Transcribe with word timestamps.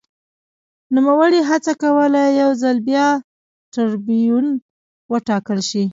نوموړي 0.95 1.41
هڅه 1.49 1.73
کوله 1.81 2.21
یو 2.41 2.51
ځل 2.63 2.77
بیا 2.89 3.07
ټربیون 3.73 4.45
وټاکل 5.11 5.59
شي 5.69 5.83